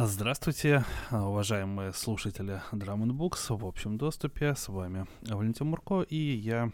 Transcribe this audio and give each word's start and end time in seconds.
Здравствуйте, 0.00 0.84
уважаемые 1.10 1.92
слушатели 1.92 2.62
Drum 2.70 3.04
Books 3.08 3.56
в 3.56 3.66
общем 3.66 3.98
доступе. 3.98 4.54
С 4.54 4.68
вами 4.68 5.08
Валентин 5.22 5.66
Мурко, 5.66 6.02
и 6.02 6.16
я 6.16 6.70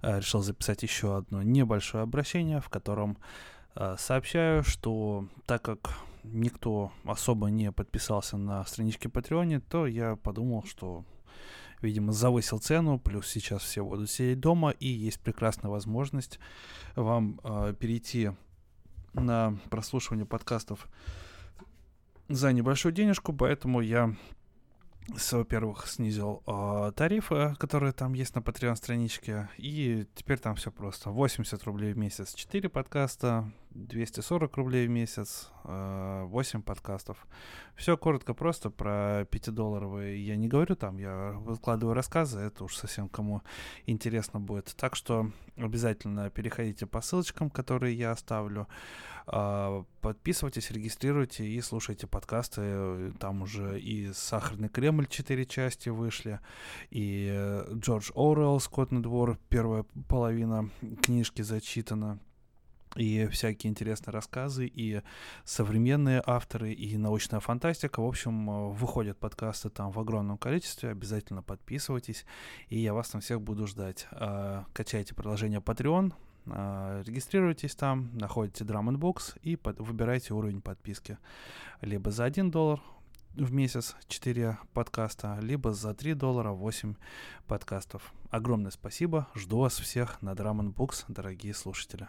э, 0.00 0.20
решил 0.20 0.40
записать 0.40 0.82
еще 0.82 1.18
одно 1.18 1.42
небольшое 1.42 2.04
обращение, 2.04 2.62
в 2.62 2.70
котором 2.70 3.18
э, 3.74 3.96
сообщаю, 3.98 4.64
что 4.64 5.28
так 5.44 5.60
как 5.60 5.90
никто 6.22 6.90
особо 7.04 7.48
не 7.48 7.70
подписался 7.70 8.38
на 8.38 8.64
страничке 8.64 9.10
Патреоне, 9.10 9.60
то 9.60 9.86
я 9.86 10.16
подумал, 10.16 10.64
что 10.64 11.04
видимо, 11.82 12.12
завысил 12.12 12.60
цену, 12.60 12.98
плюс 12.98 13.28
сейчас 13.28 13.60
все 13.60 13.84
будут 13.84 14.10
сидеть 14.10 14.40
дома, 14.40 14.70
и 14.70 14.88
есть 14.88 15.20
прекрасная 15.20 15.70
возможность 15.70 16.38
вам 16.96 17.40
э, 17.44 17.74
перейти 17.78 18.30
на 19.12 19.58
прослушивание 19.68 20.24
подкастов 20.24 20.88
за 22.28 22.52
небольшую 22.52 22.92
денежку, 22.92 23.32
поэтому 23.32 23.80
я 23.80 24.14
во-первых, 25.32 25.86
снизил 25.86 26.42
э, 26.46 26.92
тарифы, 26.96 27.54
которые 27.58 27.92
там 27.92 28.14
есть 28.14 28.34
на 28.34 28.40
Patreon 28.40 28.74
страничке, 28.74 29.48
и 29.58 30.06
теперь 30.14 30.38
там 30.38 30.54
все 30.56 30.70
просто. 30.70 31.10
80 31.10 31.62
рублей 31.64 31.92
в 31.92 31.98
месяц 31.98 32.34
4 32.34 32.68
подкаста, 32.70 33.50
240 33.70 34.56
рублей 34.56 34.86
в 34.86 34.90
месяц, 34.90 35.50
8 35.64 36.58
э, 36.58 36.62
подкастов. 36.62 37.26
Все 37.76 37.96
коротко 37.96 38.34
просто 38.34 38.70
про 38.70 39.22
5-долларовые 39.22 40.16
я 40.16 40.36
не 40.36 40.48
говорю 40.48 40.74
там, 40.74 40.96
я 40.96 41.32
выкладываю 41.36 41.94
рассказы, 41.94 42.40
это 42.40 42.64
уж 42.64 42.76
совсем 42.76 43.08
кому 43.08 43.42
интересно 43.86 44.40
будет. 44.40 44.74
Так 44.76 44.96
что 44.96 45.30
обязательно 45.56 46.30
переходите 46.30 46.86
по 46.86 47.02
ссылочкам, 47.02 47.50
которые 47.50 47.94
я 47.94 48.12
оставлю, 48.12 48.62
э, 48.62 49.13
подписывайтесь, 49.26 50.70
регистрируйте 50.70 51.46
и 51.46 51.60
слушайте 51.60 52.06
подкасты. 52.06 53.12
Там 53.18 53.42
уже 53.42 53.80
и 53.80 54.12
«Сахарный 54.12 54.68
Кремль» 54.68 55.06
4 55.06 55.46
части 55.46 55.88
вышли, 55.88 56.40
и 56.90 57.30
э, 57.32 57.74
Джордж 57.74 58.10
Оруэлл 58.14 58.60
«Скотный 58.60 59.00
двор», 59.00 59.38
первая 59.48 59.84
половина 60.08 60.68
книжки 61.02 61.42
зачитана 61.42 62.20
и 62.96 63.26
всякие 63.28 63.70
интересные 63.70 64.12
рассказы, 64.12 64.66
и 64.66 65.02
современные 65.44 66.22
авторы, 66.24 66.72
и 66.72 66.96
научная 66.96 67.40
фантастика. 67.40 68.00
В 68.00 68.06
общем, 68.06 68.50
э, 68.50 68.68
выходят 68.72 69.18
подкасты 69.18 69.70
там 69.70 69.90
в 69.90 69.98
огромном 69.98 70.38
количестве. 70.38 70.90
Обязательно 70.90 71.42
подписывайтесь, 71.42 72.24
и 72.68 72.78
я 72.78 72.94
вас 72.94 73.08
там 73.08 73.20
всех 73.20 73.40
буду 73.40 73.66
ждать. 73.66 74.06
А, 74.12 74.64
качайте 74.72 75.14
приложение 75.14 75.60
Patreon, 75.60 76.12
а, 76.12 76.16
регистрируйтесь 76.46 77.74
там, 77.74 78.10
находите 78.14 78.64
Drum 78.64 78.96
Box 78.96 79.38
и 79.42 79.56
под, 79.56 79.80
выбирайте 79.80 80.34
уровень 80.34 80.60
подписки. 80.60 81.18
Либо 81.80 82.10
за 82.10 82.24
1 82.24 82.50
доллар 82.50 82.80
в 83.34 83.52
месяц 83.52 83.96
4 84.08 84.58
подкаста, 84.72 85.38
либо 85.40 85.72
за 85.72 85.94
3 85.94 86.14
доллара 86.14 86.50
8 86.52 86.94
подкастов. 87.46 88.12
Огромное 88.30 88.70
спасибо, 88.70 89.28
жду 89.34 89.58
вас 89.58 89.78
всех 89.78 90.22
на 90.22 90.32
Drum 90.32 90.72
Box, 90.74 91.04
дорогие 91.08 91.54
слушатели. 91.54 92.08